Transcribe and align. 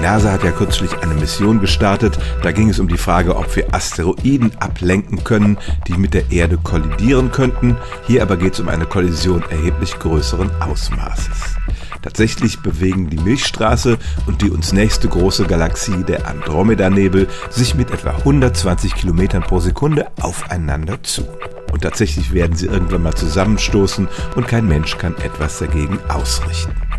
NASA 0.00 0.32
hat 0.32 0.44
ja 0.44 0.50
kürzlich 0.50 0.90
eine 1.02 1.14
Mission 1.14 1.60
gestartet. 1.60 2.18
Da 2.42 2.52
ging 2.52 2.70
es 2.70 2.78
um 2.78 2.88
die 2.88 2.96
Frage, 2.96 3.36
ob 3.36 3.54
wir 3.54 3.74
Asteroiden 3.74 4.52
ablenken 4.58 5.24
können, 5.24 5.58
die 5.88 5.92
mit 5.92 6.14
der 6.14 6.32
Erde 6.32 6.56
kollidieren 6.56 7.30
könnten. 7.30 7.76
Hier 8.06 8.22
aber 8.22 8.38
geht 8.38 8.54
es 8.54 8.60
um 8.60 8.68
eine 8.68 8.86
Kollision 8.86 9.42
erheblich 9.50 9.98
größeren 9.98 10.50
Ausmaßes. 10.62 11.56
Tatsächlich 12.02 12.60
bewegen 12.60 13.10
die 13.10 13.18
Milchstraße 13.18 13.98
und 14.26 14.40
die 14.40 14.50
uns 14.50 14.72
nächste 14.72 15.06
große 15.06 15.44
Galaxie, 15.44 16.02
der 16.02 16.26
Andromeda-Nebel, 16.26 17.28
sich 17.50 17.74
mit 17.74 17.90
etwa 17.90 18.10
120 18.10 18.94
Kilometern 18.94 19.42
pro 19.42 19.60
Sekunde 19.60 20.06
aufeinander 20.20 21.02
zu. 21.02 21.28
Und 21.72 21.82
tatsächlich 21.82 22.32
werden 22.32 22.56
sie 22.56 22.66
irgendwann 22.66 23.02
mal 23.02 23.14
zusammenstoßen 23.14 24.08
und 24.34 24.48
kein 24.48 24.66
Mensch 24.66 24.96
kann 24.96 25.14
etwas 25.18 25.58
dagegen 25.58 25.98
ausrichten. 26.08 26.89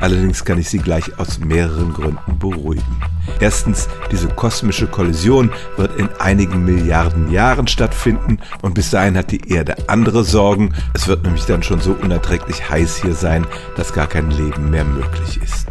Allerdings 0.00 0.44
kann 0.44 0.58
ich 0.58 0.68
Sie 0.68 0.78
gleich 0.78 1.18
aus 1.18 1.38
mehreren 1.38 1.92
Gründen 1.92 2.38
beruhigen. 2.38 3.00
Erstens, 3.38 3.88
diese 4.10 4.28
kosmische 4.28 4.86
Kollision 4.86 5.50
wird 5.76 5.98
in 5.98 6.08
einigen 6.18 6.64
Milliarden 6.64 7.30
Jahren 7.30 7.68
stattfinden 7.68 8.38
und 8.62 8.74
bis 8.74 8.90
dahin 8.90 9.16
hat 9.16 9.30
die 9.30 9.52
Erde 9.52 9.76
andere 9.88 10.24
Sorgen. 10.24 10.74
Es 10.94 11.06
wird 11.06 11.22
nämlich 11.22 11.44
dann 11.44 11.62
schon 11.62 11.80
so 11.80 11.92
unerträglich 11.92 12.68
heiß 12.68 13.02
hier 13.02 13.14
sein, 13.14 13.46
dass 13.76 13.92
gar 13.92 14.06
kein 14.06 14.30
Leben 14.30 14.70
mehr 14.70 14.84
möglich 14.84 15.40
ist. 15.42 15.68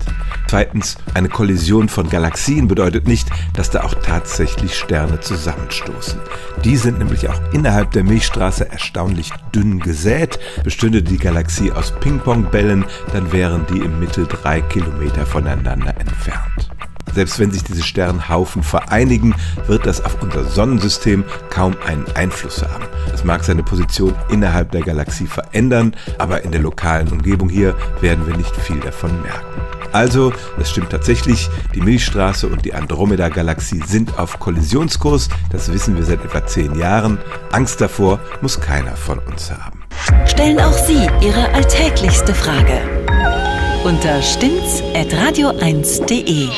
Zweitens, 0.49 0.97
eine 1.13 1.29
Kollision 1.29 1.89
von 1.89 2.09
Galaxien 2.09 2.67
bedeutet 2.67 3.07
nicht, 3.07 3.29
dass 3.53 3.69
da 3.69 3.83
auch 3.83 3.93
tatsächlich 3.93 4.75
Sterne 4.75 5.19
zusammenstoßen. 5.19 6.19
Die 6.63 6.75
sind 6.75 6.97
nämlich 6.97 7.29
auch 7.29 7.39
innerhalb 7.53 7.91
der 7.91 8.03
Milchstraße 8.03 8.67
erstaunlich 8.67 9.29
dünn 9.53 9.79
gesät. 9.79 10.39
Bestünde 10.63 11.03
die 11.03 11.19
Galaxie 11.19 11.71
aus 11.71 11.93
Ping-Pong-Bällen, 11.99 12.85
dann 13.13 13.31
wären 13.31 13.67
die 13.67 13.77
im 13.77 13.99
Mittel 13.99 14.25
drei 14.25 14.61
Kilometer 14.61 15.27
voneinander 15.27 15.95
entfernt. 15.99 16.71
Selbst 17.13 17.37
wenn 17.37 17.51
sich 17.51 17.63
diese 17.63 17.83
Sternhaufen 17.83 18.63
vereinigen, 18.63 19.35
wird 19.67 19.85
das 19.85 20.03
auf 20.03 20.19
unser 20.19 20.45
Sonnensystem 20.45 21.25
kaum 21.51 21.75
einen 21.85 22.07
Einfluss 22.15 22.63
haben. 22.63 22.85
Das 23.11 23.23
mag 23.23 23.43
seine 23.43 23.63
Position 23.63 24.13
innerhalb 24.29 24.71
der 24.71 24.81
Galaxie 24.81 25.27
verändern, 25.27 25.95
aber 26.17 26.43
in 26.43 26.51
der 26.51 26.61
lokalen 26.61 27.09
Umgebung 27.09 27.49
hier 27.49 27.75
werden 28.01 28.25
wir 28.27 28.37
nicht 28.37 28.55
viel 28.55 28.79
davon 28.79 29.21
merken. 29.21 29.45
Also, 29.91 30.31
es 30.59 30.69
stimmt 30.69 30.91
tatsächlich, 30.91 31.49
die 31.73 31.81
Milchstraße 31.81 32.47
und 32.47 32.63
die 32.63 32.73
Andromeda-Galaxie 32.73 33.81
sind 33.85 34.17
auf 34.19 34.39
Kollisionskurs, 34.39 35.29
das 35.51 35.73
wissen 35.73 35.97
wir 35.97 36.03
seit 36.03 36.23
etwa 36.23 36.45
zehn 36.45 36.77
Jahren. 36.77 37.17
Angst 37.51 37.81
davor 37.81 38.19
muss 38.41 38.61
keiner 38.61 38.95
von 38.95 39.17
uns 39.19 39.51
haben. 39.51 39.83
Stellen 40.25 40.59
auch 40.59 40.73
Sie 40.73 41.07
Ihre 41.21 41.51
alltäglichste 41.53 42.35
Frage 42.35 42.81
unter 43.83 44.21
stimmtz.radio1.de. 44.21 46.49